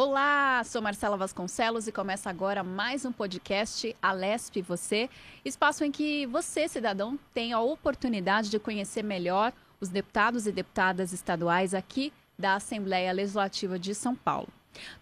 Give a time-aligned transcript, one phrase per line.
[0.00, 5.10] Olá, sou Marcela Vasconcelos e começa agora mais um podcast Alesp Você,
[5.44, 11.12] espaço em que você, cidadão, tem a oportunidade de conhecer melhor os deputados e deputadas
[11.12, 14.46] estaduais aqui da Assembleia Legislativa de São Paulo.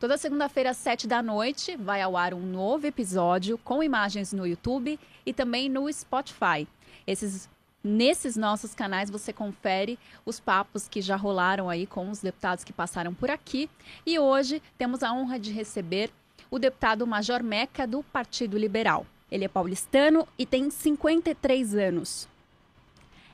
[0.01, 4.47] Toda segunda-feira, às sete da noite, vai ao ar um novo episódio com imagens no
[4.47, 6.67] YouTube e também no Spotify.
[7.07, 7.51] Esses
[7.89, 12.73] Nesses nossos canais você confere os papos que já rolaram aí com os deputados que
[12.73, 13.71] passaram por aqui.
[14.05, 16.11] E hoje temos a honra de receber
[16.51, 19.07] o deputado Major Meca do Partido Liberal.
[19.31, 22.27] Ele é paulistano e tem 53 anos.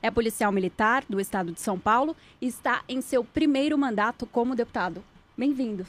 [0.02, 4.54] É policial militar do estado de São Paulo e está em seu primeiro mandato como
[4.54, 5.02] deputado.
[5.34, 5.86] Bem-vindo.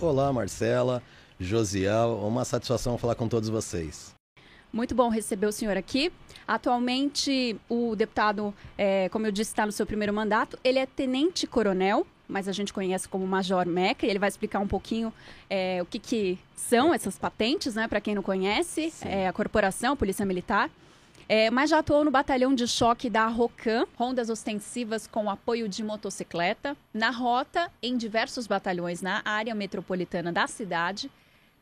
[0.00, 1.02] Olá, Marcela,
[1.38, 4.15] Josiel, uma satisfação falar com todos vocês.
[4.76, 6.12] Muito bom receber o senhor aqui.
[6.46, 10.58] Atualmente, o deputado, é, como eu disse, está no seu primeiro mandato.
[10.62, 14.68] Ele é tenente-coronel, mas a gente conhece como Major Meca, e ele vai explicar um
[14.68, 15.10] pouquinho
[15.48, 19.94] é, o que, que são essas patentes, né, para quem não conhece, é, a corporação,
[19.94, 20.68] a Polícia Militar.
[21.26, 25.82] É, mas já atuou no batalhão de choque da ROCAM, rondas ostensivas com apoio de
[25.82, 31.10] motocicleta, na rota em diversos batalhões na área metropolitana da cidade,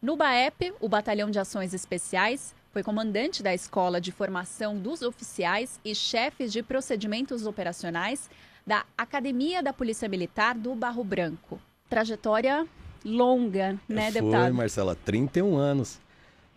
[0.03, 5.79] no BAEP, o Batalhão de Ações Especiais, foi comandante da Escola de Formação dos Oficiais
[5.85, 8.29] e Chefes de Procedimentos Operacionais
[8.67, 11.61] da Academia da Polícia Militar do Barro Branco.
[11.89, 12.67] Trajetória
[13.05, 14.43] longa, né, Foi, deputado?
[14.43, 16.01] Foi, Marcela, 31 anos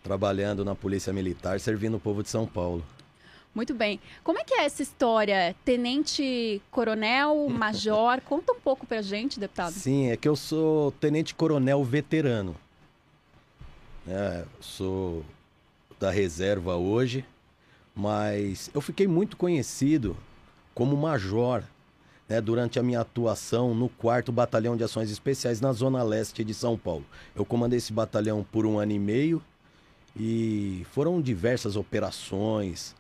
[0.02, 2.84] trabalhando na Polícia Militar, servindo o povo de São Paulo.
[3.54, 4.00] Muito bem.
[4.24, 5.56] Como é que é essa história?
[5.64, 8.22] Tenente coronel, major?
[8.26, 9.74] Conta um pouco pra gente, deputado.
[9.74, 12.56] Sim, é que eu sou tenente coronel veterano.
[14.08, 15.24] É, sou
[16.00, 17.26] da reserva hoje,
[17.96, 20.16] mas eu fiquei muito conhecido
[20.74, 21.64] como major
[22.30, 26.54] né, durante a minha atuação no 4 Batalhão de Ações Especiais na Zona Leste de
[26.54, 27.06] São Paulo.
[27.36, 29.42] Eu comandei esse batalhão por um ano e meio
[30.16, 32.96] e foram diversas operações,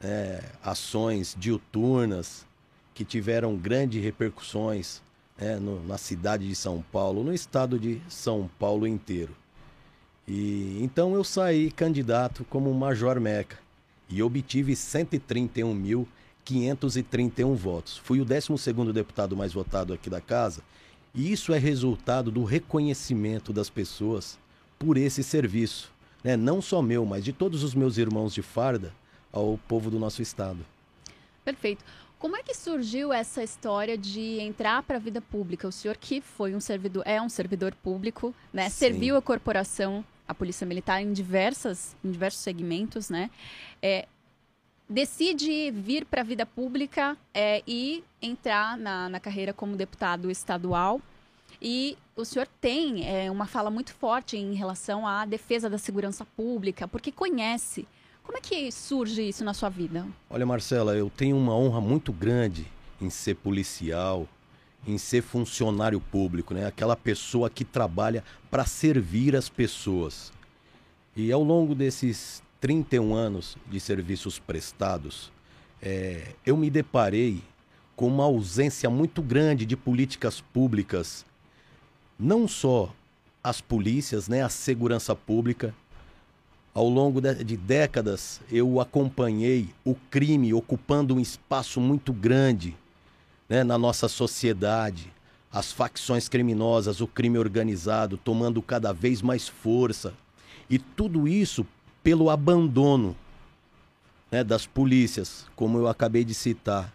[0.00, 2.46] é, ações diuturnas
[2.94, 5.02] que tiveram grandes repercussões
[5.38, 9.34] né, no, na cidade de São Paulo, no estado de São Paulo inteiro.
[10.32, 13.58] E então eu saí candidato como Major Meca
[14.08, 17.98] e obtive 131.531 votos.
[17.98, 20.62] Fui o 12º deputado mais votado aqui da casa,
[21.12, 24.38] e isso é resultado do reconhecimento das pessoas
[24.78, 25.90] por esse serviço,
[26.22, 26.36] né?
[26.36, 28.94] não só meu, mas de todos os meus irmãos de farda
[29.32, 30.64] ao povo do nosso estado.
[31.44, 31.84] Perfeito.
[32.20, 35.66] Como é que surgiu essa história de entrar para a vida pública?
[35.66, 38.68] O senhor que foi um servidor, é um servidor público, né?
[38.68, 43.30] Serviu a corporação a Polícia Militar em, diversas, em diversos segmentos, né?
[43.82, 44.06] É,
[44.88, 51.00] decide vir para a vida pública é, e entrar na, na carreira como deputado estadual.
[51.60, 56.24] E o senhor tem é, uma fala muito forte em relação à defesa da segurança
[56.24, 57.86] pública, porque conhece.
[58.22, 60.06] Como é que surge isso na sua vida?
[60.28, 62.66] Olha, Marcela, eu tenho uma honra muito grande
[63.00, 64.28] em ser policial,
[64.86, 66.66] em ser funcionário público, né?
[66.66, 70.32] Aquela pessoa que trabalha para servir as pessoas.
[71.14, 75.30] E ao longo desses 31 anos de serviços prestados,
[75.82, 77.42] é, eu me deparei
[77.94, 81.24] com uma ausência muito grande de políticas públicas,
[82.18, 82.94] não só
[83.42, 85.74] as polícias, né, a segurança pública.
[86.72, 92.76] Ao longo de, de décadas, eu acompanhei o crime ocupando um espaço muito grande
[93.50, 95.12] né, na nossa sociedade,
[95.52, 100.14] as facções criminosas, o crime organizado tomando cada vez mais força.
[100.70, 101.66] E tudo isso
[102.00, 103.16] pelo abandono
[104.30, 106.94] né, das polícias, como eu acabei de citar.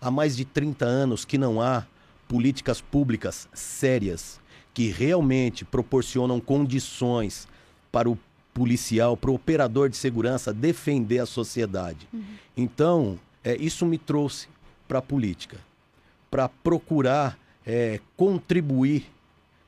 [0.00, 1.86] Há mais de 30 anos que não há
[2.26, 4.40] políticas públicas sérias
[4.74, 7.46] que realmente proporcionam condições
[7.92, 8.18] para o
[8.52, 12.08] policial, para o operador de segurança defender a sociedade.
[12.12, 12.24] Uhum.
[12.56, 14.48] Então, é, isso me trouxe
[14.88, 15.58] para a política
[16.34, 19.08] para procurar é, contribuir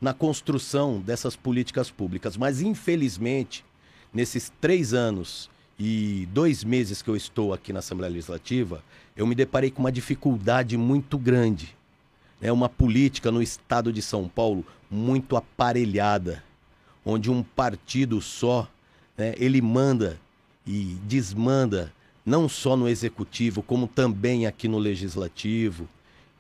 [0.00, 2.36] na construção dessas políticas públicas.
[2.36, 3.64] Mas, infelizmente,
[4.12, 5.48] nesses três anos
[5.78, 8.82] e dois meses que eu estou aqui na Assembleia Legislativa,
[9.16, 11.72] eu me deparei com uma dificuldade muito grande.
[12.42, 16.42] É uma política no estado de São Paulo muito aparelhada,
[17.04, 18.68] onde um partido só
[19.16, 20.18] né, ele manda
[20.66, 21.92] e desmanda
[22.24, 25.88] não só no executivo, como também aqui no legislativo.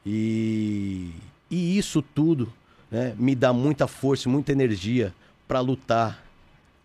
[0.06, 1.10] E,
[1.50, 2.52] e isso tudo
[2.90, 5.12] né, me dá muita força, muita energia
[5.48, 6.22] para lutar,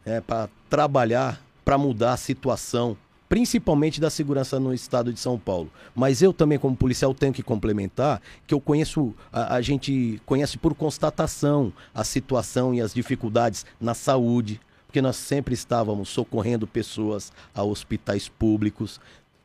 [0.03, 2.97] né, para trabalhar, para mudar a situação
[3.31, 5.71] principalmente da segurança no estado de São Paulo.
[5.95, 10.57] Mas eu também, como policial, tenho que complementar que eu conheço, a, a gente conhece
[10.57, 17.31] por constatação a situação e as dificuldades na saúde, porque nós sempre estávamos socorrendo pessoas
[17.55, 18.99] a hospitais públicos.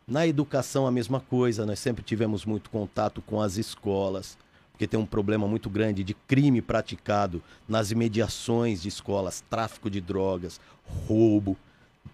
[0.08, 4.38] Na educação, a mesma coisa, nós sempre tivemos muito contato com as escolas,
[4.70, 10.00] porque tem um problema muito grande de crime praticado nas imediações de escolas, tráfico de
[10.00, 10.60] drogas,
[11.08, 11.56] roubo,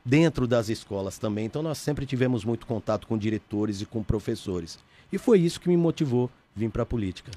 [0.03, 1.45] dentro das escolas também.
[1.45, 4.79] Então, nós sempre tivemos muito contato com diretores e com professores.
[5.13, 7.31] E foi isso que me motivou vir para a política.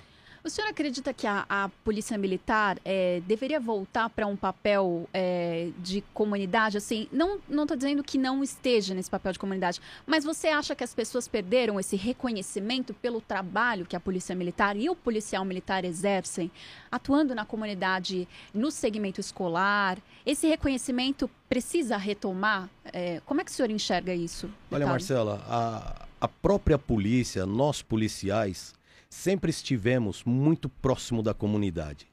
[0.45, 5.71] O senhor acredita que a, a polícia militar é, deveria voltar para um papel é,
[5.79, 6.77] de comunidade?
[6.77, 10.83] Assim, não estou dizendo que não esteja nesse papel de comunidade, mas você acha que
[10.83, 15.83] as pessoas perderam esse reconhecimento pelo trabalho que a polícia militar e o policial militar
[15.83, 16.51] exercem,
[16.91, 19.97] atuando na comunidade, no segmento escolar?
[20.23, 22.69] Esse reconhecimento precisa retomar?
[22.93, 24.47] É, como é que o senhor enxerga isso?
[24.69, 28.75] Olha, Marcela, a, a própria polícia, nós policiais,
[29.15, 32.05] sempre estivemos muito próximo da comunidade.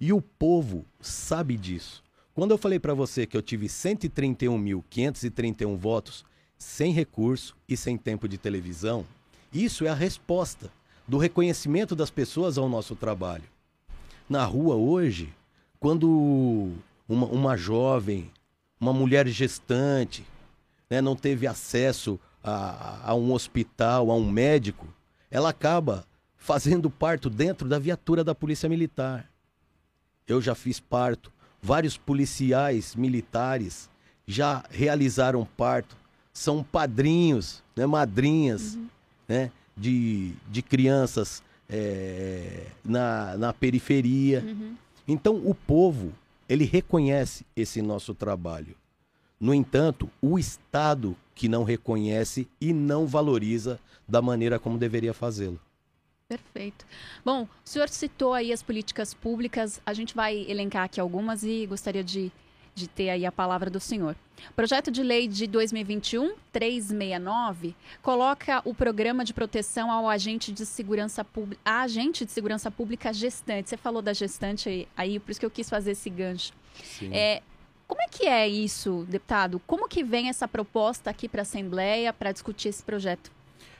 [0.00, 2.02] E o povo sabe disso.
[2.34, 6.24] Quando eu falei para você que eu tive 131.531 votos
[6.58, 9.06] sem recurso e sem tempo de televisão,
[9.52, 10.72] isso é a resposta
[11.06, 13.44] do reconhecimento das pessoas ao nosso trabalho.
[14.28, 15.32] Na rua hoje,
[15.78, 16.72] quando
[17.08, 18.28] uma, uma jovem,
[18.78, 20.26] uma mulher gestante,
[20.90, 24.88] né, não teve acesso a, a um hospital, a um médico,
[25.30, 26.09] ela acaba
[26.40, 29.30] fazendo parto dentro da viatura da Polícia Militar.
[30.26, 31.30] Eu já fiz parto.
[31.62, 33.88] Vários policiais militares
[34.26, 35.94] já realizaram parto.
[36.32, 38.88] São padrinhos, né, madrinhas uhum.
[39.28, 44.42] né, de, de crianças é, na, na periferia.
[44.44, 44.74] Uhum.
[45.06, 46.12] Então, o povo,
[46.48, 48.74] ele reconhece esse nosso trabalho.
[49.38, 53.78] No entanto, o Estado que não reconhece e não valoriza
[54.08, 55.60] da maneira como deveria fazê-lo.
[56.30, 56.86] Perfeito.
[57.24, 61.66] Bom, o senhor citou aí as políticas públicas, a gente vai elencar aqui algumas e
[61.66, 62.30] gostaria de,
[62.72, 64.14] de ter aí a palavra do senhor.
[64.54, 71.24] Projeto de lei de 2021, 369, coloca o programa de proteção ao agente de segurança
[71.24, 73.68] pública, agente de segurança pública gestante.
[73.68, 76.52] Você falou da gestante aí, por isso que eu quis fazer esse gancho.
[76.80, 77.12] Sim.
[77.12, 77.42] É,
[77.88, 79.60] como é que é isso, deputado?
[79.66, 83.32] Como que vem essa proposta aqui para a Assembleia para discutir esse projeto?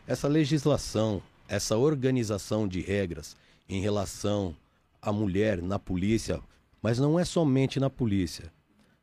[0.04, 3.36] Essa legislação essa organização de regras
[3.68, 4.56] em relação
[5.02, 6.40] à mulher na polícia,
[6.80, 8.52] mas não é somente na polícia.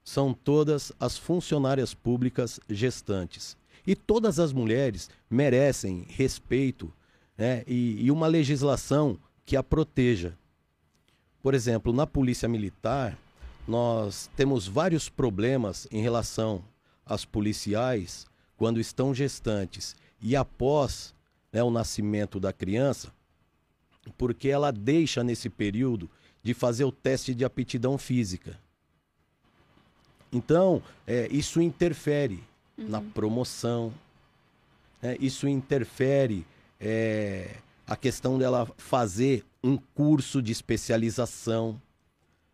[0.01, 3.57] São todas as funcionárias públicas gestantes.
[3.85, 6.91] E todas as mulheres merecem respeito
[7.37, 10.33] né, e, e uma legislação que a proteja.
[11.43, 13.17] Por exemplo, na Polícia Militar,
[13.67, 16.63] nós temos vários problemas em relação
[17.05, 21.13] às policiais quando estão gestantes e após
[21.57, 23.11] né, o nascimento da criança,
[24.15, 26.07] porque ela deixa nesse período
[26.43, 28.59] de fazer o teste de aptidão física.
[30.31, 32.43] Então, é, isso interfere
[32.77, 32.89] uhum.
[32.89, 33.91] na promoção,
[35.01, 35.17] né?
[35.19, 36.45] isso interfere
[36.79, 37.55] é,
[37.87, 41.81] a questão dela fazer um curso de especialização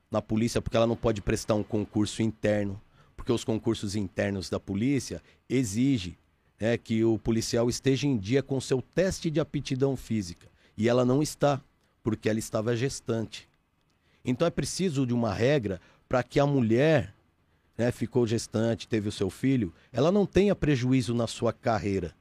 [0.09, 2.79] na polícia, porque ela não pode prestar um concurso interno,
[3.17, 6.15] porque os concursos internos da polícia exigem
[6.63, 10.47] é que o policial esteja em dia com seu teste de aptidão física.
[10.77, 11.61] E ela não está,
[12.01, 13.49] porque ela estava gestante.
[14.23, 17.13] Então é preciso de uma regra para que a mulher
[17.77, 22.15] né, ficou gestante, teve o seu filho, ela não tenha prejuízo na sua carreira.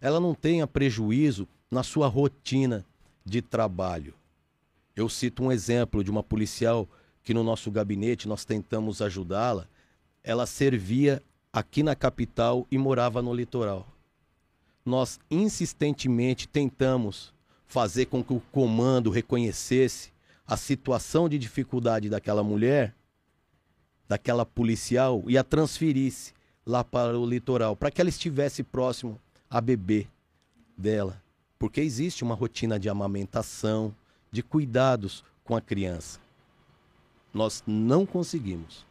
[0.00, 2.84] Ela não tenha prejuízo na sua rotina
[3.24, 4.14] de trabalho.
[4.96, 6.88] Eu cito um exemplo de uma policial
[7.22, 9.66] que no nosso gabinete nós tentamos ajudá-la.
[10.22, 11.22] Ela servia
[11.54, 13.86] aqui na capital e morava no litoral.
[14.84, 17.32] Nós insistentemente tentamos
[17.64, 20.12] fazer com que o comando reconhecesse
[20.44, 22.92] a situação de dificuldade daquela mulher,
[24.08, 26.34] daquela policial, e a transferisse
[26.66, 29.18] lá para o litoral, para que ela estivesse próximo
[29.48, 30.08] a bebê
[30.76, 31.22] dela.
[31.56, 33.94] Porque existe uma rotina de amamentação,
[34.30, 36.18] de cuidados com a criança.
[37.32, 38.84] Nós não conseguimos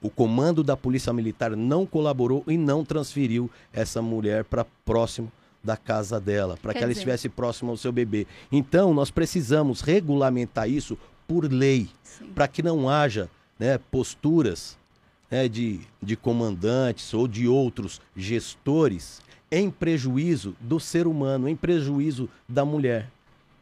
[0.00, 5.30] o comando da Polícia Militar não colaborou e não transferiu essa mulher para próximo
[5.62, 7.00] da casa dela, para que ela dizer...
[7.00, 8.26] estivesse próxima ao seu bebê.
[8.50, 11.88] Então, nós precisamos regulamentar isso por lei,
[12.34, 13.28] para que não haja
[13.58, 14.78] né, posturas
[15.30, 22.28] né, de, de comandantes ou de outros gestores em prejuízo do ser humano, em prejuízo
[22.48, 23.10] da mulher.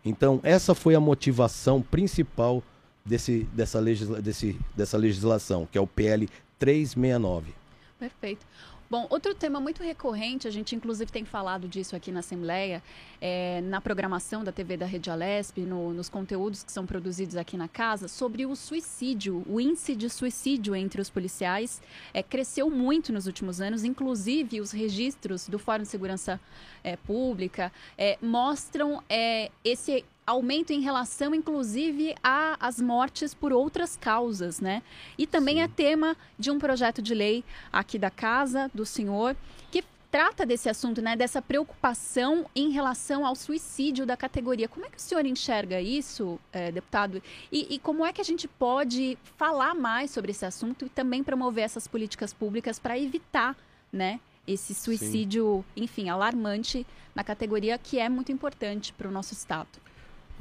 [0.05, 2.63] Então, essa foi a motivação principal
[3.07, 7.55] desse, dessa, legisla, desse, dessa legislação, que é o PL 369.
[7.99, 8.45] Perfeito.
[8.89, 12.81] Bom, outro tema muito recorrente, a gente inclusive tem falado disso aqui na Assembleia,
[13.21, 17.57] é, na programação da TV da Rede Alesp, no, nos conteúdos que são produzidos aqui
[17.57, 19.45] na casa, sobre o suicídio.
[19.49, 21.83] O índice de suicídio entre os policiais
[22.15, 26.41] é, cresceu muito nos últimos anos, inclusive os registros do Fórum de Segurança
[26.85, 34.61] é, Pública é, mostram é, esse aumento em relação, inclusive, às mortes por outras causas,
[34.61, 34.83] né?
[35.17, 35.63] E também Sim.
[35.63, 39.37] é tema de um projeto de lei aqui da casa do senhor
[39.71, 41.15] que trata desse assunto, né?
[41.15, 44.67] Dessa preocupação em relação ao suicídio da categoria.
[44.67, 47.23] Como é que o senhor enxerga isso, é, deputado?
[47.53, 51.23] E, e como é que a gente pode falar mais sobre esse assunto e também
[51.23, 53.57] promover essas políticas públicas para evitar,
[53.93, 54.19] né?
[54.47, 55.85] Esse suicídio, Sim.
[55.85, 59.87] enfim, alarmante na categoria que é muito importante para o nosso estado.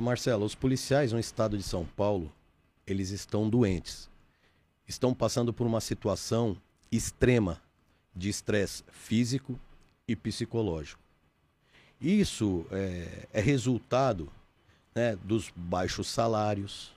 [0.04, 2.32] Marcelo, os policiais no estado de São Paulo,
[2.86, 4.10] eles estão doentes.
[4.88, 6.58] Estão passando por uma situação
[6.92, 7.62] extrema
[8.16, 9.60] de estresse físico
[10.08, 11.02] e psicológico.
[12.00, 14.30] Isso é, é resultado
[14.94, 16.94] né, dos baixos salários.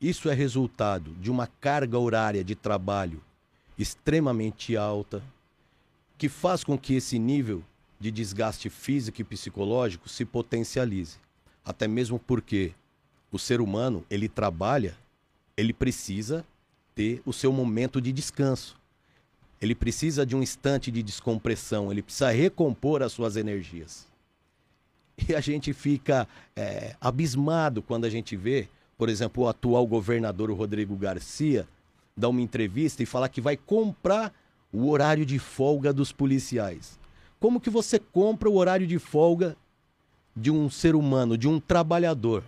[0.00, 3.22] Isso é resultado de uma carga horária de trabalho
[3.78, 5.22] extremamente alta,
[6.16, 7.62] que faz com que esse nível
[7.98, 11.18] de desgaste físico e psicológico se potencialize.
[11.64, 12.72] Até mesmo porque
[13.32, 14.96] o ser humano, ele trabalha,
[15.56, 16.44] ele precisa
[16.94, 18.76] ter o seu momento de descanso.
[19.60, 24.06] Ele precisa de um instante de descompressão, ele precisa recompor as suas energias.
[25.28, 28.68] E a gente fica é, abismado quando a gente vê,
[28.98, 31.68] por exemplo, o atual governador Rodrigo Garcia
[32.16, 34.32] dar uma entrevista e falar que vai comprar
[34.72, 36.98] o horário de folga dos policiais.
[37.38, 39.56] Como que você compra o horário de folga
[40.36, 42.42] de um ser humano, de um trabalhador,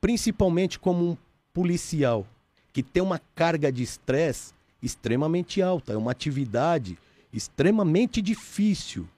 [0.00, 1.16] principalmente como um
[1.52, 2.26] policial,
[2.72, 6.98] que tem uma carga de estresse extremamente alta, é uma atividade
[7.32, 9.08] extremamente difícil,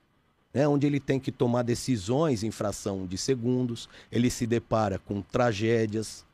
[0.53, 0.67] né?
[0.67, 6.25] onde ele tem que tomar decisões em fração de segundos, ele se depara com tragédias,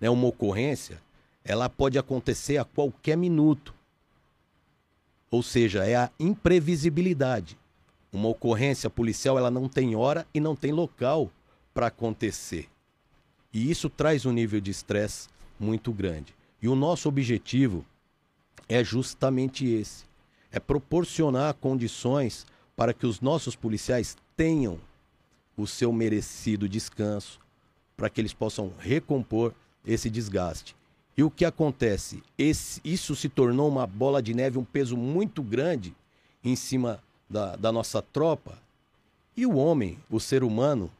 [0.00, 0.10] né?
[0.10, 1.00] uma ocorrência,
[1.44, 3.74] ela pode acontecer a qualquer minuto.
[5.30, 7.56] Ou seja, é a imprevisibilidade.
[8.12, 11.30] Uma ocorrência policial ela não tem hora e não tem local
[11.72, 12.68] para acontecer.
[13.52, 15.28] E isso traz um nível de estresse
[15.58, 16.34] muito grande.
[16.60, 17.84] E o nosso objetivo
[18.68, 20.04] é justamente esse:
[20.50, 24.78] é proporcionar condições para que os nossos policiais tenham
[25.56, 27.40] o seu merecido descanso,
[27.96, 29.54] para que eles possam recompor
[29.86, 30.74] esse desgaste.
[31.16, 32.22] E o que acontece?
[32.38, 35.94] Esse, isso se tornou uma bola de neve, um peso muito grande
[36.42, 37.02] em cima
[37.32, 38.58] da, da nossa tropa.
[39.36, 40.90] E o homem, o ser humano,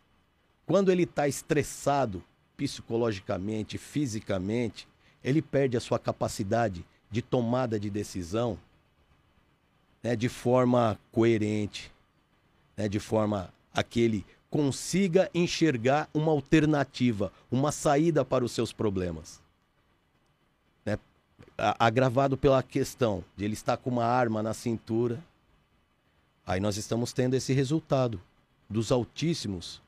[0.66, 2.24] quando ele está estressado
[2.56, 4.88] psicologicamente, fisicamente,
[5.22, 8.58] ele perde a sua capacidade de tomada de decisão
[10.02, 11.92] né, de forma coerente,
[12.76, 18.72] né, de forma a que ele consiga enxergar uma alternativa, uma saída para os seus
[18.72, 19.40] problemas.
[20.84, 20.98] Né?
[21.78, 25.22] Agravado pela questão de ele estar com uma arma na cintura,
[26.46, 28.20] Aí nós estamos tendo esse resultado
[28.68, 29.80] dos altíssimos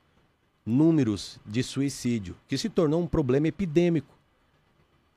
[0.65, 4.15] números de suicídio, que se tornou um problema epidêmico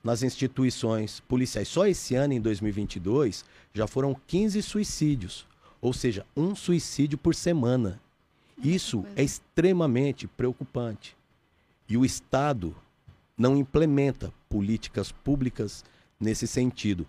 [0.02, 1.68] nas instituições policiais.
[1.68, 5.46] Só esse ano, em 2022, já foram 15 suicídios,
[5.80, 8.00] ou seja, um suicídio por semana.
[8.62, 11.16] Isso é extremamente preocupante.
[11.88, 12.74] E o Estado
[13.36, 15.84] não implementa políticas públicas
[16.18, 17.06] nesse sentido.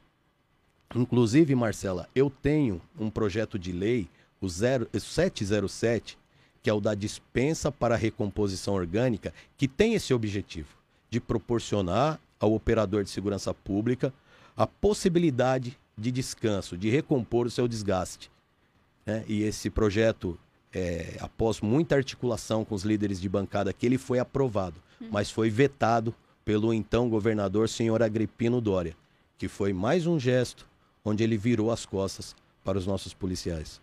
[0.95, 4.07] Inclusive, Marcela, eu tenho um projeto de lei
[4.41, 6.17] o 707,
[6.61, 10.69] que é o da dispensa para recomposição orgânica, que tem esse objetivo
[11.09, 14.13] de proporcionar ao operador de segurança pública
[14.55, 18.31] a possibilidade de descanso, de recompor o seu desgaste.
[19.05, 19.23] Né?
[19.27, 20.39] E esse projeto,
[20.73, 25.09] é, após muita articulação com os líderes de bancada, que ele foi aprovado, hum.
[25.11, 26.13] mas foi vetado
[26.45, 28.95] pelo então governador senhor Agripino Dória,
[29.37, 30.67] que foi mais um gesto
[31.03, 33.81] onde ele virou as costas para os nossos policiais.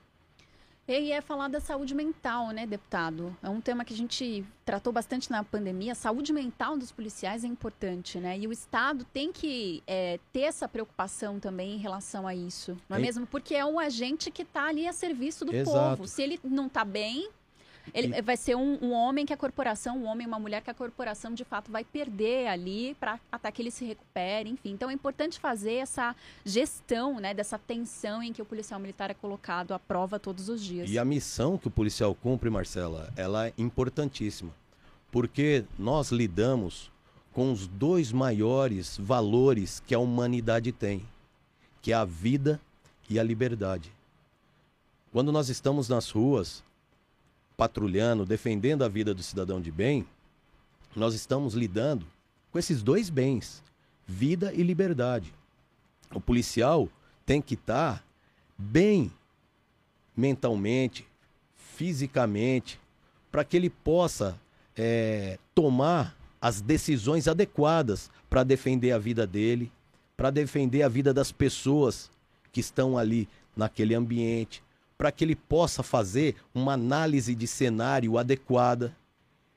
[0.88, 3.36] E é falar da saúde mental, né, deputado?
[3.42, 5.92] É um tema que a gente tratou bastante na pandemia.
[5.92, 8.38] A saúde mental dos policiais é importante, né?
[8.38, 12.96] E o Estado tem que é, ter essa preocupação também em relação a isso, não
[12.96, 13.26] é, é mesmo?
[13.26, 15.96] Porque é um agente que está ali a serviço do Exato.
[15.96, 16.08] povo.
[16.08, 17.30] Se ele não está bem,
[17.94, 18.22] ele e...
[18.22, 21.32] vai ser um, um, homem que a corporação, um homem, uma mulher que a corporação
[21.32, 24.70] de fato vai perder ali para até que ele se recupere, enfim.
[24.70, 26.14] Então é importante fazer essa
[26.44, 30.62] gestão, né, dessa tensão em que o policial militar é colocado à prova todos os
[30.62, 30.90] dias.
[30.90, 34.50] E a missão que o policial cumpre, Marcela, ela é importantíssima,
[35.10, 36.90] porque nós lidamos
[37.32, 41.06] com os dois maiores valores que a humanidade tem,
[41.82, 42.60] que é a vida
[43.10, 43.92] e a liberdade.
[45.12, 46.64] Quando nós estamos nas ruas,
[47.56, 50.06] patrulhando, defendendo a vida do cidadão de bem,
[50.94, 52.06] nós estamos lidando
[52.50, 53.62] com esses dois bens,
[54.06, 55.32] vida e liberdade.
[56.12, 56.88] O policial
[57.24, 58.04] tem que estar
[58.56, 59.10] bem
[60.16, 61.06] mentalmente,
[61.54, 62.80] fisicamente,
[63.30, 64.40] para que ele possa
[64.76, 69.70] é, tomar as decisões adequadas para defender a vida dele,
[70.16, 72.10] para defender a vida das pessoas
[72.52, 74.62] que estão ali naquele ambiente,
[74.96, 78.96] para que ele possa fazer uma análise de cenário adequada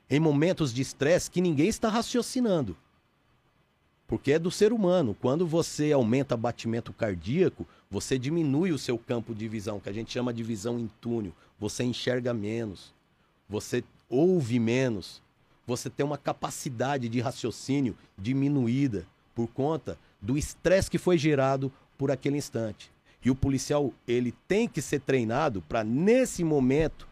[0.09, 2.75] em momentos de estresse que ninguém está raciocinando.
[4.07, 5.15] Porque é do ser humano.
[5.21, 10.11] Quando você aumenta batimento cardíaco, você diminui o seu campo de visão, que a gente
[10.11, 11.31] chama de visão em túnel.
[11.59, 12.91] Você enxerga menos,
[13.47, 15.21] você ouve menos,
[15.67, 19.05] você tem uma capacidade de raciocínio diminuída
[19.35, 22.91] por conta do estresse que foi gerado por aquele instante.
[23.23, 27.07] E o policial, ele tem que ser treinado para nesse momento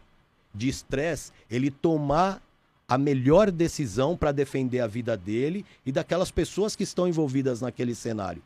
[0.54, 2.42] de estresse, ele tomar
[2.88, 7.94] a melhor decisão para defender a vida dele e daquelas pessoas que estão envolvidas naquele
[7.94, 8.42] cenário.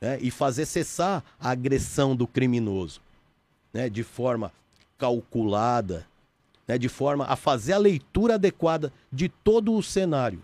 [0.00, 0.18] Né?
[0.20, 3.00] E fazer cessar a agressão do criminoso
[3.72, 3.88] né?
[3.88, 4.52] de forma
[4.96, 6.06] calculada,
[6.68, 6.78] né?
[6.78, 10.40] de forma a fazer a leitura adequada de todo o cenário.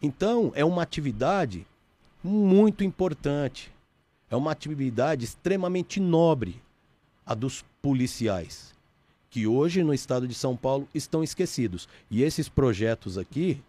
[0.00, 1.66] Então, é uma atividade
[2.22, 3.72] muito importante.
[4.30, 6.60] É uma atividade extremamente nobre
[7.24, 8.76] a dos policiais
[9.30, 11.88] que hoje no estado de São Paulo estão esquecidos.
[12.10, 13.60] E esses projetos aqui,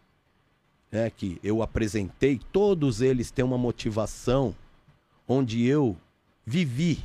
[0.92, 4.56] né, que eu apresentei, todos eles têm uma motivação
[5.28, 5.96] onde eu
[6.46, 7.04] vivi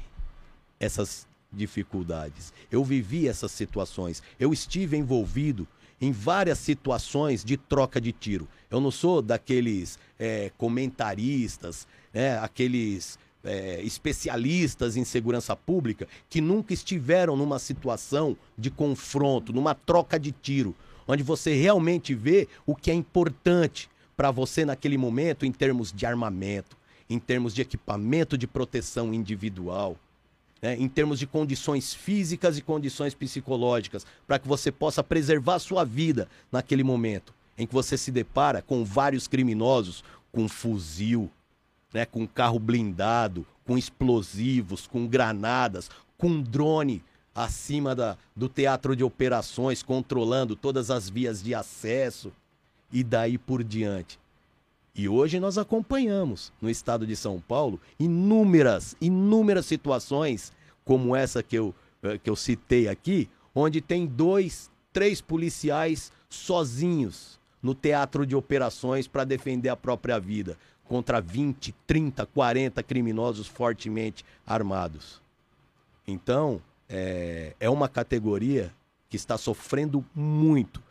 [0.78, 5.68] essas dificuldades, eu vivi essas situações, eu estive envolvido
[6.00, 8.48] em várias situações de troca de tiro.
[8.70, 16.72] Eu não sou daqueles é, comentaristas, né, aqueles é, especialistas em segurança pública que nunca
[16.72, 20.74] estiveram numa situação de confronto, numa troca de tiro,
[21.06, 26.06] onde você realmente vê o que é importante para você naquele momento em termos de
[26.06, 26.76] armamento,
[27.08, 29.96] em termos de equipamento de proteção individual,
[30.62, 35.58] né, em termos de condições físicas e condições psicológicas, para que você possa preservar a
[35.58, 40.02] sua vida naquele momento em que você se depara com vários criminosos
[40.32, 41.30] com fuzil,
[41.94, 47.02] né, com carro blindado, com explosivos, com granadas, com drone
[47.32, 52.32] acima da, do teatro de operações, controlando todas as vias de acesso
[52.92, 54.18] e daí por diante.
[54.94, 60.52] E hoje nós acompanhamos no estado de São Paulo inúmeras, inúmeras situações
[60.84, 67.40] como essa que eu, eh, que eu citei aqui, onde tem dois, três policiais sozinhos
[67.60, 70.56] no teatro de operações para defender a própria vida,
[70.88, 75.20] contra 20, 30, 40 criminosos fortemente armados.
[76.06, 78.72] Então, é, é uma categoria
[79.08, 80.82] que está sofrendo muito,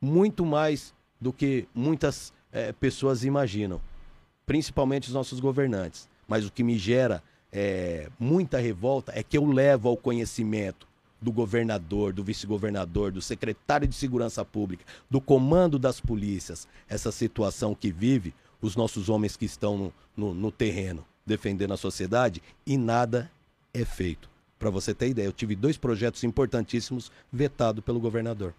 [0.00, 3.80] muito mais do que muitas é, pessoas imaginam,
[4.46, 6.08] principalmente os nossos governantes.
[6.26, 10.88] Mas o que me gera é, muita revolta é que eu levo ao conhecimento
[11.20, 17.74] do governador, do vice-governador, do secretário de Segurança Pública, do comando das polícias, essa situação
[17.74, 22.76] que vive os nossos homens que estão no, no, no terreno defendendo a sociedade e
[22.76, 23.30] nada
[23.72, 24.28] é feito.
[24.58, 28.54] Para você ter ideia, eu tive dois projetos importantíssimos vetados pelo governador.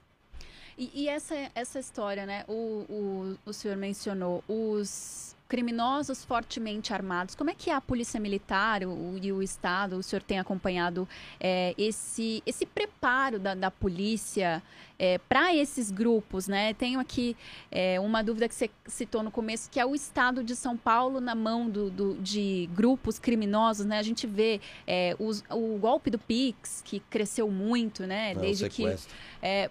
[0.78, 2.44] E, e, essa, essa história, né?
[2.48, 7.36] O, o, o senhor mencionou os criminosos fortemente armados.
[7.36, 11.06] Como é que é a polícia militar o, e o Estado, o senhor tem acompanhado
[11.42, 14.64] é, esse, esse preparo da, da polícia
[14.98, 16.74] é, para esses grupos, né?
[16.76, 17.36] Tenho aqui
[17.70, 21.20] é, uma dúvida que você citou no começo, que é o estado de São Paulo
[21.20, 24.00] na mão do, do de grupos criminosos, né?
[24.00, 28.36] A gente vê é, os, o golpe do Pix, que cresceu muito, né?
[28.36, 28.86] Desde que
[29.42, 29.70] é,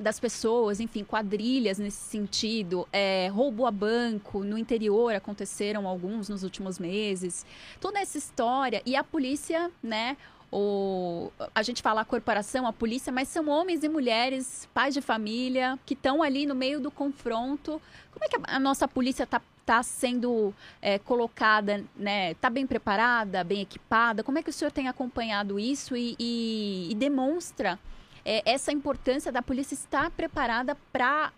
[0.00, 6.42] das pessoas, enfim, quadrilhas nesse sentido, é, roubo a banco no interior aconteceram alguns nos
[6.42, 7.44] últimos meses.
[7.80, 10.16] Toda essa história e a polícia, né?
[10.50, 15.00] o, a gente fala a corporação, a polícia, mas são homens e mulheres, pais de
[15.00, 17.82] família, que estão ali no meio do confronto.
[18.12, 22.30] Como é que a, a nossa polícia está tá sendo é, colocada, né?
[22.30, 24.22] Está bem preparada, bem equipada?
[24.22, 27.78] Como é que o senhor tem acompanhado isso e, e, e demonstra
[28.24, 31.32] é, essa importância da polícia estar preparada para,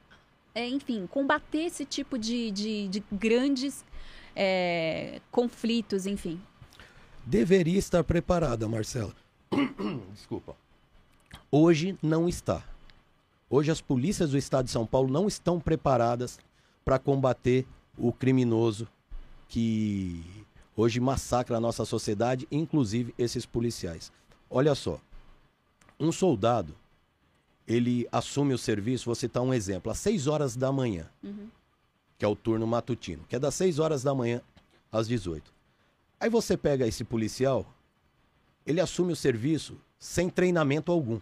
[0.55, 3.85] é, enfim, combater esse tipo de, de, de grandes
[4.35, 6.41] é, conflitos, enfim?
[7.27, 9.13] deveria estar preparada, Marcela.
[10.15, 10.57] Desculpa.
[11.51, 12.63] Hoje não está.
[13.51, 16.39] Hoje as polícias do estado de São Paulo não estão preparadas
[16.85, 17.67] para combater
[17.99, 18.87] o criminoso
[19.49, 20.25] que
[20.77, 24.13] hoje massacra a nossa sociedade, inclusive esses policiais.
[24.49, 25.01] Olha só,
[25.99, 26.75] um soldado,
[27.67, 31.49] ele assume o serviço, vou citar um exemplo, às 6 horas da manhã, uhum.
[32.19, 34.41] que é o turno matutino, que é das 6 horas da manhã
[34.93, 35.53] às 18.
[36.21, 37.67] Aí você pega esse policial,
[38.67, 41.21] ele assume o serviço sem treinamento algum.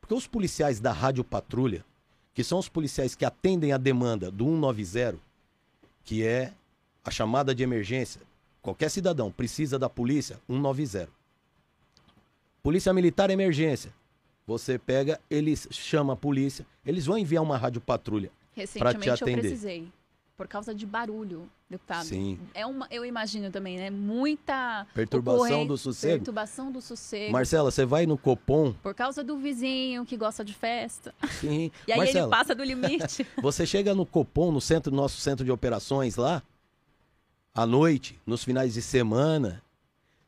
[0.00, 1.84] Porque os policiais da Rádio Patrulha,
[2.32, 5.18] que são os policiais que atendem a demanda do 190,
[6.04, 6.52] que é
[7.04, 8.20] a chamada de emergência,
[8.62, 11.15] qualquer cidadão precisa da polícia, 190.
[12.66, 13.94] Polícia Militar Emergência.
[14.44, 18.28] Você pega, eles chama a polícia, eles vão enviar uma rádio patrulha
[18.76, 19.36] para te atender.
[19.36, 19.88] eu precisei
[20.36, 22.06] por causa de barulho, deputado.
[22.06, 22.40] Sim.
[22.52, 23.88] É uma, eu imagino também, né?
[23.88, 26.14] Muita perturbação do sossego.
[26.14, 27.32] Perturbação do sossego.
[27.32, 28.72] Marcela, você vai no Copom?
[28.82, 31.14] Por causa do vizinho que gosta de festa.
[31.40, 31.70] Sim.
[31.86, 33.24] e aí Marcela, ele passa do limite.
[33.40, 36.42] você chega no Copom, no centro nosso centro de operações lá,
[37.54, 39.62] à noite, nos finais de semana,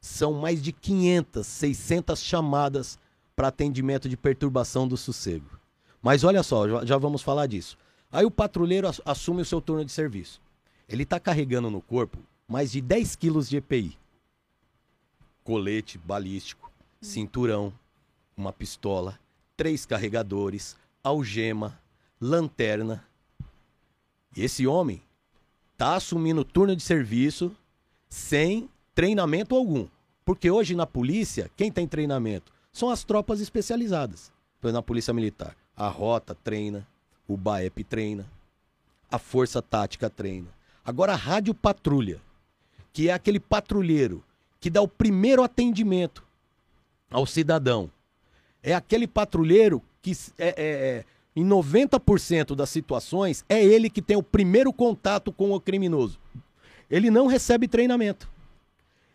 [0.01, 2.99] são mais de 500, 600 chamadas
[3.35, 5.59] para atendimento de perturbação do sossego.
[6.03, 7.77] Mas olha só, já, já vamos falar disso.
[8.11, 10.41] Aí o patrulheiro assume o seu turno de serviço.
[10.89, 13.99] Ele está carregando no corpo mais de 10 quilos de EPI.
[15.45, 17.73] Colete balístico, cinturão,
[18.37, 19.19] uma pistola,
[19.57, 21.79] três carregadores, algema,
[22.21, 23.05] lanterna.
[24.37, 25.03] E esse homem
[25.73, 27.55] está assumindo o turno de serviço
[28.09, 29.87] sem treinamento algum.
[30.25, 32.53] Porque hoje na polícia, quem tem treinamento?
[32.73, 34.33] São as tropas especializadas.
[34.61, 35.55] Na polícia militar.
[35.77, 36.85] A rota treina,
[37.29, 38.29] o BAEP treina,
[39.09, 40.49] a Força Tática treina.
[40.85, 42.21] Agora a Rádio Patrulha,
[42.93, 44.21] que é aquele patrulheiro
[44.59, 46.25] que dá o primeiro atendimento
[47.09, 47.89] ao cidadão.
[48.61, 51.05] É aquele patrulheiro que é, é, é,
[51.37, 56.19] em 90% das situações é ele que tem o primeiro contato com o criminoso.
[56.91, 58.29] Ele não recebe treinamento.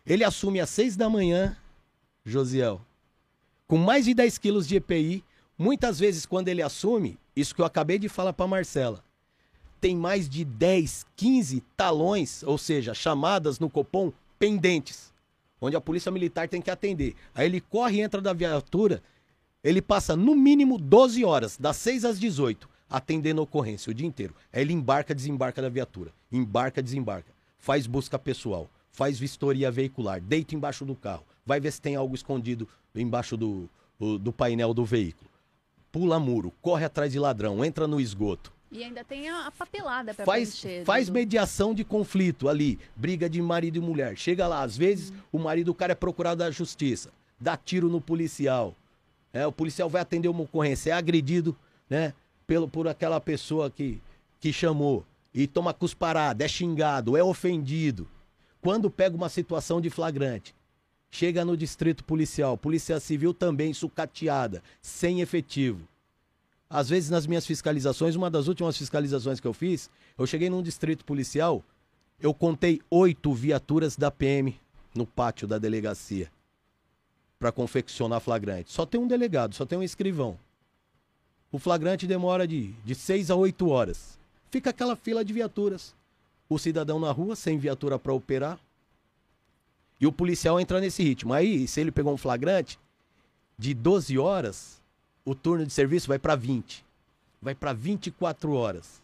[0.06, 1.56] Ele assume às seis da manhã,
[2.24, 2.80] Josiel,
[3.66, 5.24] com mais de 10 quilos de EPI.
[5.56, 9.02] Muitas vezes, quando ele assume, isso que eu acabei de falar para Marcela.
[9.80, 15.12] Tem mais de 10, 15 talões, ou seja, chamadas no Copom pendentes,
[15.60, 17.14] onde a polícia militar tem que atender.
[17.34, 19.02] Aí ele corre entra da viatura,
[19.62, 24.06] ele passa no mínimo 12 horas, das 6 às 18, atendendo a ocorrência o dia
[24.06, 24.34] inteiro.
[24.52, 30.54] Aí ele embarca, desembarca da viatura, embarca, desembarca, faz busca pessoal, faz vistoria veicular, deita
[30.54, 35.34] embaixo do carro, vai ver se tem algo escondido embaixo do, do painel do veículo
[35.94, 38.52] pula muro, corre atrás de ladrão, entra no esgoto.
[38.72, 41.12] E ainda tem a, papelada para faz Faz do...
[41.12, 44.16] mediação de conflito ali, briga de marido e mulher.
[44.16, 45.14] Chega lá, às vezes hum.
[45.30, 48.74] o marido do cara é procurado da justiça, dá tiro no policial.
[49.32, 51.56] É, o policial vai atender uma ocorrência, é agredido,
[51.88, 52.12] né,
[52.44, 54.02] pelo, por aquela pessoa que,
[54.40, 58.08] que chamou e toma cusparada, é xingado, é ofendido.
[58.64, 60.52] Quando pega uma situação de flagrante,
[61.14, 65.86] Chega no distrito policial, polícia civil também sucateada, sem efetivo.
[66.68, 70.60] Às vezes nas minhas fiscalizações, uma das últimas fiscalizações que eu fiz, eu cheguei num
[70.60, 71.62] distrito policial,
[72.18, 74.58] eu contei oito viaturas da PM
[74.92, 76.28] no pátio da delegacia
[77.38, 78.72] para confeccionar flagrante.
[78.72, 80.36] Só tem um delegado, só tem um escrivão.
[81.52, 84.18] O flagrante demora de, de seis a oito horas.
[84.50, 85.94] Fica aquela fila de viaturas.
[86.54, 88.60] O cidadão na rua, sem viatura para operar,
[90.00, 91.32] e o policial entra nesse ritmo.
[91.32, 92.78] Aí, se ele pegou um flagrante,
[93.58, 94.80] de 12 horas,
[95.24, 96.84] o turno de serviço vai para 20.
[97.42, 99.02] Vai para 24 horas.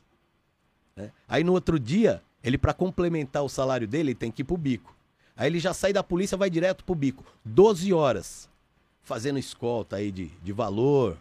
[0.94, 1.10] Né?
[1.28, 4.56] Aí no outro dia, ele para complementar o salário dele, ele tem que ir pro
[4.56, 4.94] bico.
[5.36, 7.24] Aí ele já sai da polícia, vai direto pro bico.
[7.44, 8.48] 12 horas.
[9.02, 11.18] Fazendo escolta aí de, de valor.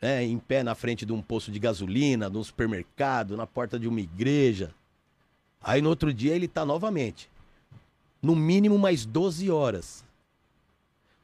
[0.00, 0.24] Né?
[0.24, 3.88] Em pé na frente de um posto de gasolina, de um supermercado, na porta de
[3.88, 4.74] uma igreja.
[5.60, 7.30] Aí no outro dia ele tá novamente
[8.22, 10.04] no mínimo mais 12 horas.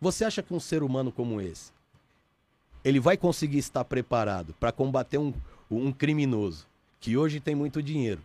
[0.00, 1.72] Você acha que um ser humano como esse,
[2.84, 5.32] ele vai conseguir estar preparado para combater um,
[5.70, 6.66] um criminoso
[7.00, 8.22] que hoje tem muito dinheiro?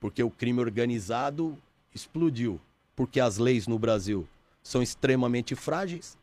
[0.00, 1.58] Porque o crime organizado
[1.94, 2.60] explodiu,
[2.94, 4.26] porque as leis no Brasil
[4.62, 6.16] são extremamente frágeis,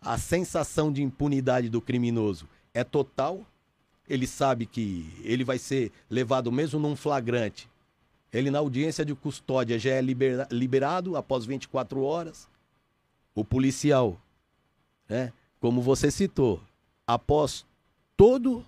[0.00, 2.46] a sensação de impunidade do criminoso
[2.76, 3.44] é total.
[4.08, 7.68] Ele sabe que ele vai ser levado mesmo num flagrante
[8.32, 12.48] ele na audiência de custódia já é libera liberado após 24 horas.
[13.34, 14.20] O policial,
[15.08, 16.60] né, como você citou,
[17.06, 17.64] após
[18.16, 18.64] todo,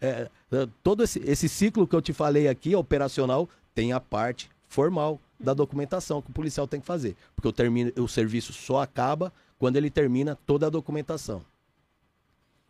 [0.00, 4.50] é, é, todo esse, esse ciclo que eu te falei aqui, operacional, tem a parte
[4.66, 7.16] formal da documentação que o policial tem que fazer.
[7.34, 11.42] Porque o, termino, o serviço só acaba quando ele termina toda a documentação.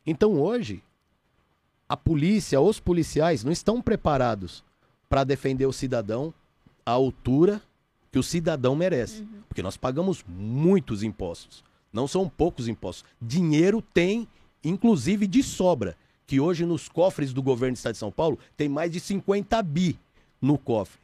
[0.07, 0.83] Então hoje,
[1.89, 4.65] a polícia, os policiais não estão preparados
[5.09, 6.33] para defender o cidadão
[6.85, 7.61] à altura
[8.11, 9.23] que o cidadão merece.
[9.23, 9.43] Uhum.
[9.49, 11.65] Porque nós pagamos muitos impostos.
[11.93, 13.05] Não são poucos impostos.
[13.21, 14.27] Dinheiro tem,
[14.65, 15.97] inclusive, de sobra.
[16.27, 19.63] Que hoje nos cofres do governo do Estado de São Paulo tem mais de 50
[19.63, 19.99] bi
[20.41, 21.01] no cofre.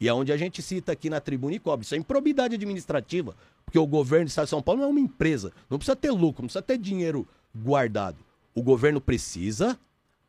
[0.00, 1.84] E é onde a gente cita aqui na tribuna e cobre.
[1.84, 3.36] Isso é improbidade administrativa.
[3.64, 5.52] Porque o governo do Estado de São Paulo não é uma empresa.
[5.70, 8.18] Não precisa ter lucro, não precisa ter dinheiro guardado.
[8.54, 9.78] O governo precisa,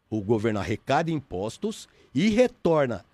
[0.10, 3.06] o governo arrecada impostos e retorna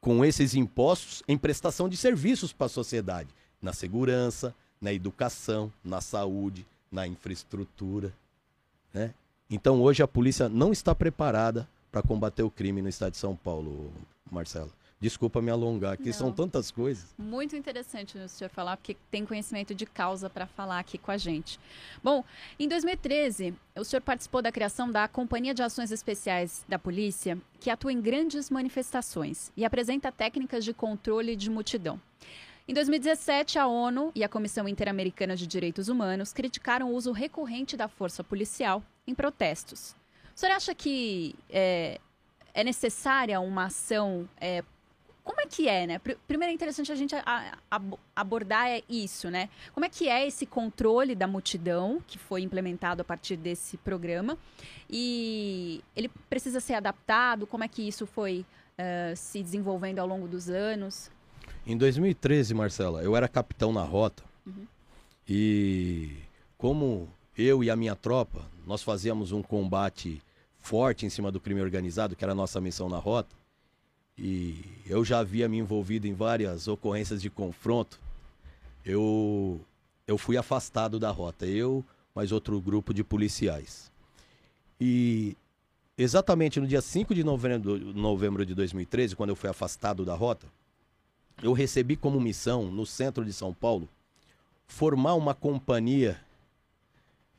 [0.00, 6.00] com esses impostos em prestação de serviços para a sociedade, na segurança, na educação, na
[6.00, 8.12] saúde, na infraestrutura.
[8.92, 9.14] Né?
[9.48, 13.34] Então hoje a polícia não está preparada para combater o crime no estado de São
[13.34, 13.90] Paulo,
[14.30, 14.70] Marcelo.
[15.04, 16.12] Desculpa me alongar, aqui Não.
[16.14, 17.14] são tantas coisas.
[17.18, 21.18] Muito interessante o senhor falar, porque tem conhecimento de causa para falar aqui com a
[21.18, 21.60] gente.
[22.02, 22.24] Bom,
[22.58, 27.68] em 2013, o senhor participou da criação da Companhia de Ações Especiais da Polícia, que
[27.68, 32.00] atua em grandes manifestações e apresenta técnicas de controle de multidão.
[32.66, 37.76] Em 2017, a ONU e a Comissão Interamericana de Direitos Humanos criticaram o uso recorrente
[37.76, 39.94] da força policial em protestos.
[40.34, 42.00] O senhor acha que é,
[42.54, 44.64] é necessária uma ação é,
[45.24, 45.98] como é que é, né?
[46.28, 47.16] Primeiro é interessante a gente
[48.14, 49.48] abordar é isso, né?
[49.72, 54.36] Como é que é esse controle da multidão que foi implementado a partir desse programa
[54.88, 57.46] e ele precisa ser adaptado?
[57.46, 58.44] Como é que isso foi
[58.78, 61.10] uh, se desenvolvendo ao longo dos anos?
[61.66, 64.66] Em 2013, Marcela, eu era capitão na rota uhum.
[65.26, 66.18] e
[66.58, 70.22] como eu e a minha tropa nós fazíamos um combate
[70.60, 73.34] forte em cima do crime organizado, que era a nossa missão na rota
[74.16, 78.00] e eu já havia me envolvido em várias ocorrências de confronto,
[78.84, 79.60] eu,
[80.06, 83.90] eu fui afastado da rota, eu, mais outro grupo de policiais.
[84.80, 85.36] E
[85.96, 90.46] exatamente no dia 5 de novembro, novembro de 2013, quando eu fui afastado da rota,
[91.42, 93.88] eu recebi como missão, no centro de São Paulo,
[94.66, 96.20] formar uma companhia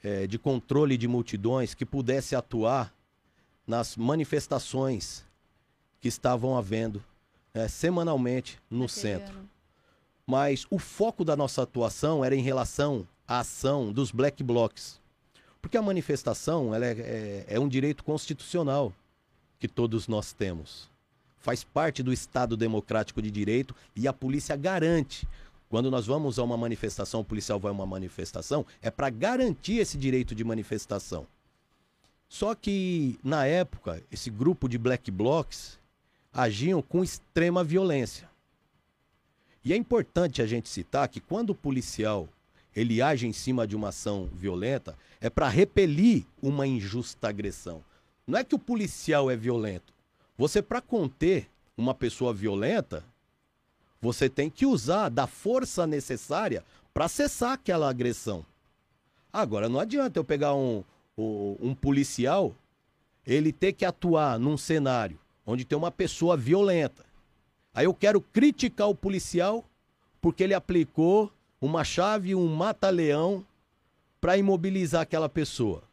[0.03, 2.93] é, de controle de multidões que pudesse atuar
[3.65, 5.25] nas manifestações
[6.05, 7.03] que estavam havendo
[7.51, 9.39] é, semanalmente no centro.
[9.39, 9.49] Ano.
[10.23, 15.01] Mas o foco da nossa atuação era em relação à ação dos black blocs.
[15.59, 18.93] Porque a manifestação ela é, é, é um direito constitucional
[19.59, 20.91] que todos nós temos.
[21.39, 25.27] Faz parte do Estado democrático de direito e a polícia garante.
[25.67, 29.77] Quando nós vamos a uma manifestação, o policial vai a uma manifestação, é para garantir
[29.77, 31.25] esse direito de manifestação.
[32.29, 35.79] Só que, na época, esse grupo de black blocs,
[36.35, 38.29] agiam com extrema violência.
[39.63, 42.27] E é importante a gente citar que quando o policial
[42.75, 47.81] ele age em cima de uma ação violenta, é para repelir uma injusta agressão.
[48.27, 49.93] Não é que o policial é violento.
[50.37, 53.03] Você, para conter uma pessoa violenta,
[54.01, 58.45] você tem que usar da força necessária para cessar aquela agressão.
[59.31, 60.83] Agora, não adianta eu pegar um,
[61.17, 62.53] um, policial,
[63.25, 67.05] ele ter que atuar num cenário onde tem uma pessoa violenta.
[67.73, 69.63] Aí eu quero criticar o policial
[70.21, 71.31] porque ele aplicou
[71.61, 73.45] uma chave, um mata-leão
[74.19, 75.83] para imobilizar aquela pessoa.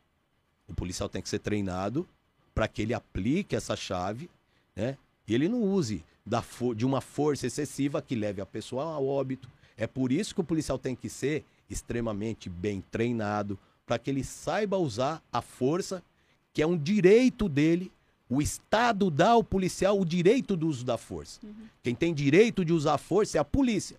[0.69, 2.09] O policial tem que ser treinado
[2.55, 4.31] para que ele aplique essa chave,
[4.75, 4.97] né?
[5.27, 6.43] E ele não use da
[6.75, 9.49] de uma força excessiva que leve a pessoa ao óbito.
[9.77, 14.23] É por isso que o policial tem que ser extremamente bem treinado para que ele
[14.23, 16.03] saiba usar a força,
[16.53, 17.91] que é um direito dele
[18.35, 21.39] o Estado dá ao policial o direito do uso da força.
[21.45, 21.53] Uhum.
[21.83, 23.99] Quem tem direito de usar a força é a polícia.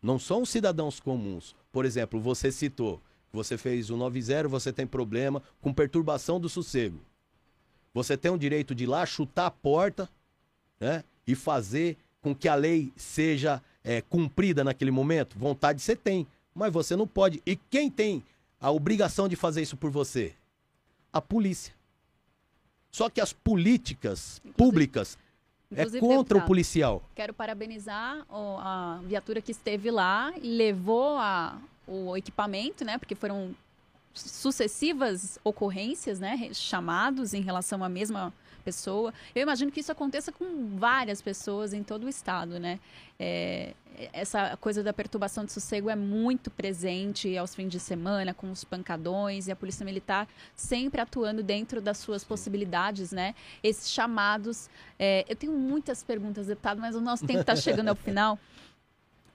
[0.00, 1.52] Não são os cidadãos comuns.
[1.72, 3.02] Por exemplo, você citou,
[3.32, 7.00] você fez o 90, você tem problema com perturbação do sossego.
[7.92, 10.08] Você tem o direito de ir lá chutar a porta
[10.78, 15.36] né, e fazer com que a lei seja é, cumprida naquele momento.
[15.36, 16.24] Vontade você tem,
[16.54, 17.42] mas você não pode.
[17.44, 18.22] E quem tem
[18.60, 20.34] a obrigação de fazer isso por você?
[21.12, 21.74] A polícia.
[22.90, 25.18] Só que as políticas inclusive, públicas
[25.70, 27.02] é inclusive, é contra deputado, o policial.
[27.14, 32.98] Quero parabenizar a viatura que esteve lá e levou a, o equipamento, né?
[32.98, 33.54] Porque foram
[34.14, 36.50] sucessivas ocorrências, né?
[36.52, 38.32] Chamados em relação à mesma
[38.66, 39.14] pessoa.
[39.32, 42.80] Eu imagino que isso aconteça com várias pessoas em todo o estado, né?
[43.18, 43.74] É,
[44.12, 48.64] essa coisa da perturbação de sossego é muito presente aos fins de semana, com os
[48.64, 53.34] pancadões e a Polícia Militar sempre atuando dentro das suas possibilidades, né?
[53.62, 54.68] Esses chamados.
[54.98, 58.36] É, eu tenho muitas perguntas, deputado, mas o nosso tempo está chegando ao final.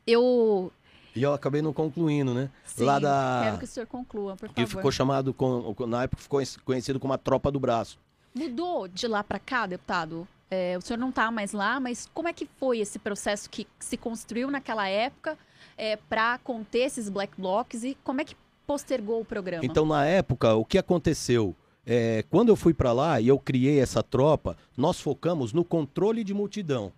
[0.05, 0.71] Eu
[1.15, 2.49] e eu acabei não concluindo, né?
[2.63, 3.41] Sim, Lá da...
[3.43, 4.55] quero que o senhor conclua, por favor.
[4.55, 7.99] Que ficou chamado, com, na época ficou conhecido como a Tropa do Braço.
[8.33, 10.27] Mudou de lá para cá, deputado?
[10.49, 13.65] É, o senhor não está mais lá, mas como é que foi esse processo que
[13.79, 15.37] se construiu naquela época
[15.77, 18.35] é, para conter esses black blocs e como é que
[18.67, 19.65] postergou o programa?
[19.65, 21.55] Então, na época, o que aconteceu?
[21.85, 26.23] É, quando eu fui para lá e eu criei essa tropa, nós focamos no controle
[26.23, 26.91] de multidão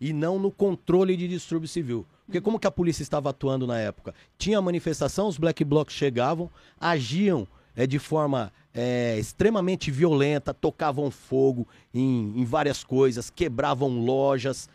[0.00, 2.06] e não no controle de distúrbio civil.
[2.24, 4.14] Porque como que a polícia estava atuando na época?
[4.38, 11.66] Tinha manifestação, os black blocs chegavam, agiam é, de forma é, extremamente violenta, tocavam fogo
[11.92, 14.68] em, em várias coisas, quebravam lojas,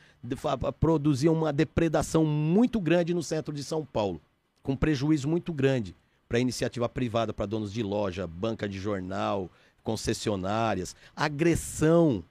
[0.80, 4.22] produziam uma depredação muito grande no centro de São Paulo,
[4.62, 5.96] com prejuízo muito grande
[6.28, 9.50] para iniciativa privada, para donos de loja, banca de jornal,
[9.84, 12.24] concessionárias, agressão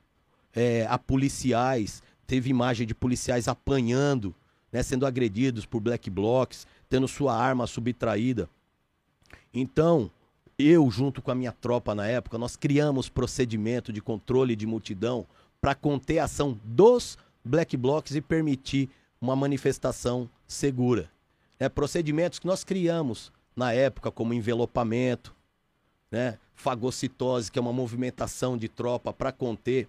[0.55, 4.35] é, a policiais, teve imagem de policiais apanhando,
[4.71, 8.49] né, sendo agredidos por black blocs, tendo sua arma subtraída.
[9.55, 10.11] Então,
[10.59, 15.27] eu, junto com a minha tropa na época, nós criamos procedimento de controle de multidão
[15.61, 18.88] para conter a ação dos black blocs e permitir
[19.21, 21.11] uma manifestação segura.
[21.59, 25.35] É, procedimentos que nós criamos na época, como envelopamento,
[26.11, 29.88] né, fagocitose, que é uma movimentação de tropa para conter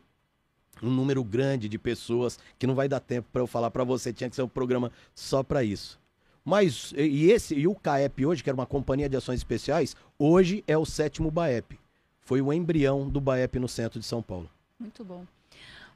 [0.82, 4.14] um número grande de pessoas, que não vai dar tempo para eu falar para você,
[4.14, 6.00] tinha que ser um programa só para isso.
[6.48, 10.64] Mas, e esse, e o CAEP hoje, que era uma companhia de ações especiais, hoje
[10.66, 11.78] é o sétimo BAEP.
[12.22, 14.50] Foi o embrião do BAEP no centro de São Paulo.
[14.80, 15.26] Muito bom.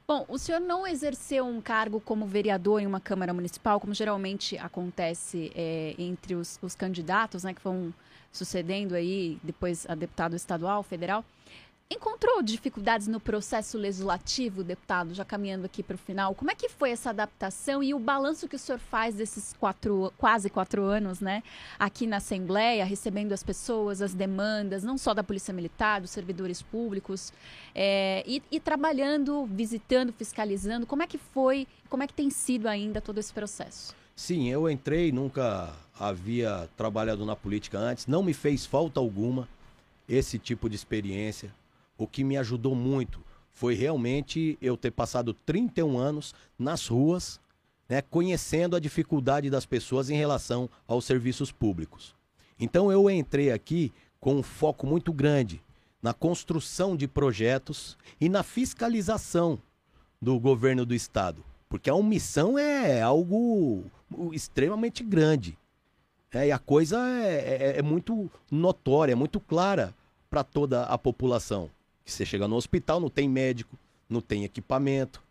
[0.06, 4.58] Bom, o senhor não exerceu um cargo como vereador em uma Câmara Municipal, como geralmente
[4.58, 7.90] acontece é, entre os, os candidatos, né, que vão
[8.30, 11.24] sucedendo aí, depois a deputado estadual, federal.
[11.92, 16.34] Encontrou dificuldades no processo legislativo, deputado, já caminhando aqui para o final?
[16.34, 20.10] Como é que foi essa adaptação e o balanço que o senhor faz desses quatro,
[20.16, 21.42] quase quatro anos, né,
[21.78, 26.62] aqui na Assembleia, recebendo as pessoas, as demandas, não só da Polícia Militar, dos servidores
[26.62, 27.30] públicos,
[27.74, 30.86] é, e, e trabalhando, visitando, fiscalizando?
[30.86, 33.94] Como é que foi, como é que tem sido ainda todo esse processo?
[34.16, 39.46] Sim, eu entrei, nunca havia trabalhado na política antes, não me fez falta alguma
[40.08, 41.52] esse tipo de experiência
[42.02, 47.40] o que me ajudou muito foi realmente eu ter passado 31 anos nas ruas,
[47.88, 52.14] né, conhecendo a dificuldade das pessoas em relação aos serviços públicos.
[52.58, 55.62] Então eu entrei aqui com um foco muito grande
[56.02, 59.58] na construção de projetos e na fiscalização
[60.20, 63.84] do governo do estado, porque a omissão é algo
[64.32, 65.56] extremamente grande.
[66.32, 69.94] É, e a coisa é, é, é muito notória, é muito clara
[70.30, 71.70] para toda a população
[72.04, 75.22] que você chega no hospital, não tem médico, não tem equipamento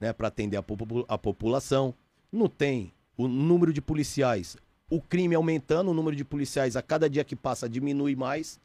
[0.00, 0.64] né, para atender a,
[1.08, 1.94] a população,
[2.30, 4.56] não tem o número de policiais,
[4.90, 8.60] o crime aumentando, o número de policiais a cada dia que passa diminui mais.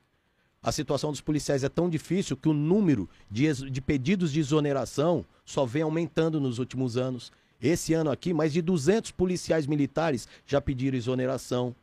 [0.61, 5.25] A situação dos policiais é tão difícil que o número de, de pedidos de exoneração
[5.43, 7.31] só vem aumentando nos últimos anos.
[7.61, 11.75] Esse ano aqui, mais de 200 policiais militares já pediram exoneração,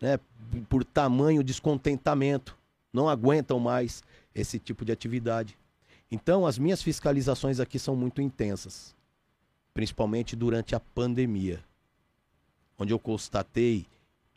[0.00, 0.18] né,
[0.68, 2.58] por tamanho descontentamento,
[2.92, 4.02] não aguentam mais
[4.34, 5.56] esse tipo de atividade.
[6.10, 8.94] Então, as minhas fiscalizações aqui são muito intensas,
[9.72, 11.62] principalmente durante a pandemia,
[12.78, 13.86] onde eu constatei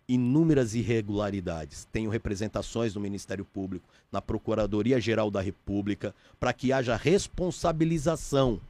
[0.07, 1.87] inúmeras irregularidades.
[1.91, 8.61] Tenho representações no Ministério Público, na Procuradoria-Geral da República, para que haja responsabilização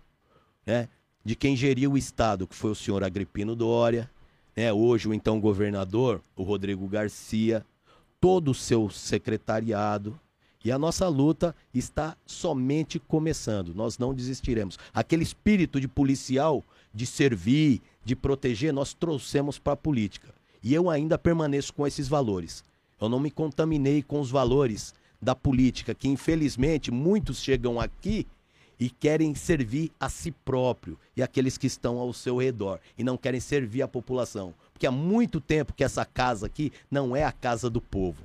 [0.66, 0.90] né,
[1.24, 4.10] de quem geria o Estado, que foi o senhor Agripino Dória,
[4.56, 7.66] né, hoje o então governador, o Rodrigo Garcia,
[8.20, 10.20] todo o seu secretariado,
[10.66, 13.76] e a nossa luta está somente começando.
[13.76, 14.80] Nós não desistiremos.
[14.92, 20.34] Aquele espírito de policial, de servir, de proteger, nós trouxemos para a política.
[20.64, 22.64] E eu ainda permaneço com esses valores.
[23.00, 28.26] Eu não me contaminei com os valores da política, que infelizmente muitos chegam aqui
[28.80, 33.18] e querem servir a si próprio e aqueles que estão ao seu redor e não
[33.18, 34.52] querem servir a população.
[34.74, 38.24] Porque há muito tempo que essa casa aqui não é a casa do povo.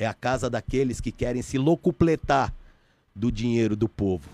[0.00, 2.54] É a casa daqueles que querem se locupletar
[3.14, 4.30] do dinheiro do povo.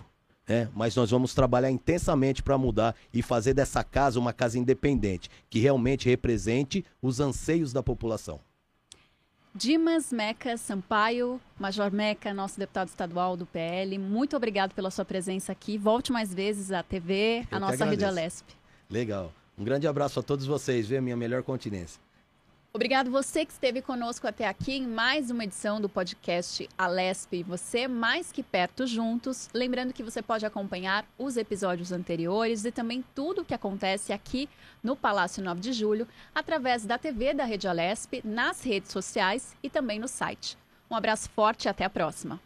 [0.49, 0.69] Né?
[0.73, 5.59] Mas nós vamos trabalhar intensamente para mudar e fazer dessa casa uma casa independente, que
[5.59, 8.39] realmente represente os anseios da população.
[9.53, 15.51] Dimas Meca Sampaio, Major Meca, nosso deputado estadual do PL, muito obrigado pela sua presença
[15.51, 15.77] aqui.
[15.77, 18.47] Volte mais vezes à TV, Eu a nossa Rede Alesp.
[18.89, 19.33] Legal.
[19.59, 22.06] Um grande abraço a todos vocês, a minha melhor continência.
[22.77, 27.43] Obrigado você que esteve conosco até aqui em mais uma edição do podcast Alesp e
[27.43, 29.49] você mais que perto juntos.
[29.55, 34.47] Lembrando que você pode acompanhar os episódios anteriores e também tudo o que acontece aqui
[34.83, 39.71] no Palácio 9 de Julho através da TV da Rede Alesp, nas redes sociais e
[39.71, 40.59] também no site.
[40.91, 42.39] Um abraço forte e até a próxima.